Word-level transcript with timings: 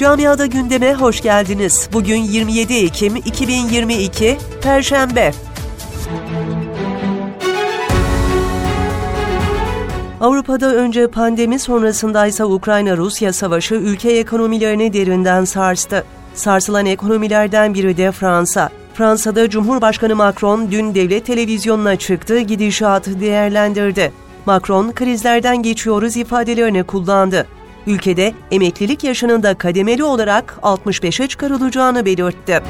Camiada 0.00 0.46
gündeme 0.46 0.94
hoş 0.94 1.20
geldiniz. 1.20 1.88
Bugün 1.92 2.16
27 2.16 2.74
Ekim 2.74 3.16
2022 3.16 4.38
Perşembe. 4.62 5.32
Avrupa'da 10.20 10.74
önce 10.74 11.06
pandemi 11.06 11.58
sonrasındaysa 11.58 12.44
Ukrayna-Rusya 12.44 13.32
savaşı 13.32 13.74
ülke 13.74 14.10
ekonomilerini 14.10 14.92
derinden 14.92 15.44
sarstı. 15.44 16.04
Sarsılan 16.34 16.86
ekonomilerden 16.86 17.74
biri 17.74 17.96
de 17.96 18.12
Fransa. 18.12 18.70
Fransa'da 18.94 19.50
Cumhurbaşkanı 19.50 20.16
Macron 20.16 20.70
dün 20.70 20.94
devlet 20.94 21.26
televizyonuna 21.26 21.96
çıktı, 21.96 22.38
gidişatı 22.40 23.20
değerlendirdi. 23.20 24.12
Macron 24.46 24.92
krizlerden 24.92 25.62
geçiyoruz 25.62 26.16
ifadelerini 26.16 26.84
kullandı. 26.84 27.46
Ülkede 27.86 28.34
emeklilik 28.50 29.04
yaşının 29.04 29.42
da 29.42 29.54
kademeli 29.54 30.04
olarak 30.04 30.58
65'e 30.62 31.26
çıkarılacağını 31.28 32.04
belirtti. 32.04 32.62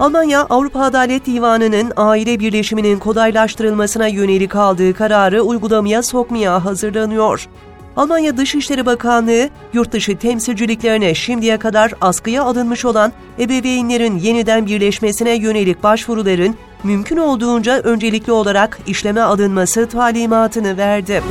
Almanya, 0.00 0.46
Avrupa 0.50 0.80
Adalet 0.80 1.26
Divanı'nın 1.26 1.92
aile 1.96 2.40
birleşiminin 2.40 2.98
kolaylaştırılmasına 2.98 4.06
yönelik 4.06 4.56
aldığı 4.56 4.94
kararı 4.94 5.42
uygulamaya 5.42 6.02
sokmaya 6.02 6.64
hazırlanıyor. 6.64 7.48
Almanya 7.96 8.36
Dışişleri 8.36 8.86
Bakanlığı, 8.86 9.48
yurt 9.72 9.92
dışı 9.92 10.18
temsilciliklerine 10.18 11.14
şimdiye 11.14 11.56
kadar 11.56 11.92
askıya 12.00 12.42
alınmış 12.42 12.84
olan 12.84 13.12
ebeveynlerin 13.38 14.18
yeniden 14.18 14.66
birleşmesine 14.66 15.34
yönelik 15.34 15.82
başvuruların 15.82 16.54
mümkün 16.84 17.16
olduğunca 17.16 17.78
öncelikli 17.80 18.32
olarak 18.32 18.78
işleme 18.86 19.20
alınması 19.20 19.88
talimatını 19.88 20.76
verdi. 20.76 21.22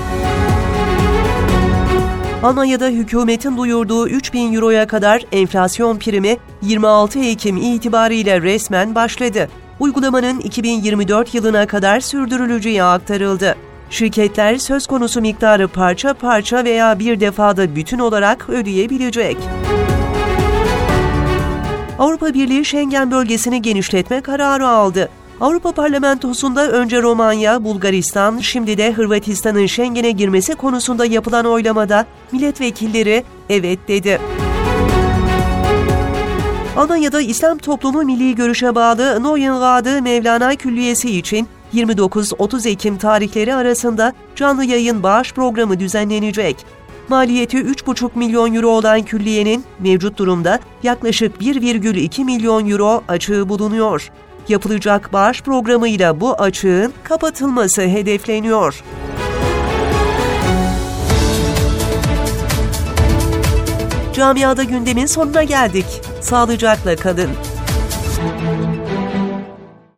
Almanya'da 2.44 2.88
hükümetin 2.88 3.58
duyurduğu 3.58 4.08
3000 4.08 4.54
euroya 4.54 4.88
kadar 4.88 5.24
enflasyon 5.32 5.98
primi 5.98 6.38
26 6.62 7.20
Ekim 7.20 7.58
itibariyle 7.58 8.42
resmen 8.42 8.96
başladı. 8.96 9.50
Uygulamanın 9.80 10.40
2024 10.40 11.36
yılına 11.36 11.68
kadar 11.68 12.00
sürdürüleceği 12.00 12.84
aktarıldı. 12.84 13.56
Şirketler 13.90 14.58
söz 14.58 14.88
konusu 14.88 15.22
miktarı 15.22 15.68
parça 15.68 16.14
parça 16.14 16.64
veya 16.64 17.00
bir 17.00 17.20
defada 17.20 17.76
bütün 17.76 18.00
olarak 18.00 18.50
ödeyebilecek. 18.50 19.38
Avrupa 22.00 22.34
Birliği 22.34 22.66
Schengen 22.66 23.12
bölgesini 23.12 23.62
genişletme 23.62 24.22
kararı 24.22 24.68
aldı. 24.68 25.10
Avrupa 25.42 25.72
Parlamentosu'nda 25.72 26.72
önce 26.72 27.02
Romanya, 27.02 27.64
Bulgaristan, 27.64 28.38
şimdi 28.38 28.78
de 28.78 28.92
Hırvatistan'ın 28.92 29.66
Schengen'e 29.66 30.12
girmesi 30.12 30.56
konusunda 30.56 31.06
yapılan 31.06 31.46
oylamada 31.46 32.06
milletvekilleri 32.32 33.24
evet 33.50 33.80
dedi. 33.88 34.22
Almanya'da 36.78 37.22
İslam 37.22 37.58
Toplumu 37.58 38.04
Milli 38.04 38.36
Görüş'e 38.36 38.76
bağlı 38.76 39.24
Neuenrade 39.24 40.02
Mevlana 40.02 40.56
Külliyesi 40.56 41.18
için 41.18 41.48
29-30 41.74 42.70
Ekim 42.70 42.98
tarihleri 42.98 43.56
arasında 43.56 44.14
canlı 44.36 44.66
yayın 44.66 45.04
bağış 45.04 45.34
programı 45.34 45.80
düzenlenecek. 45.80 46.66
Maliyeti 47.10 47.58
3,5 47.58 48.10
milyon 48.16 48.56
euro 48.56 48.70
olan 48.70 49.02
külliyenin 49.02 49.64
mevcut 49.80 50.18
durumda 50.18 50.60
yaklaşık 50.84 51.42
1,2 51.42 52.26
milyon 52.26 52.70
euro 52.70 53.04
açığı 53.08 53.50
bulunuyor. 53.50 54.12
Yapılacak 54.50 55.14
bağış 55.14 55.42
programıyla 55.42 56.20
bu 56.22 56.34
açığın 56.34 56.94
kapatılması 57.04 57.82
hedefleniyor. 57.82 58.84
Camiada 64.14 64.64
gündemin 64.64 65.06
sonuna 65.06 65.44
geldik. 65.44 65.86
Sağlıcakla 66.22 66.96
kalın. 66.96 67.30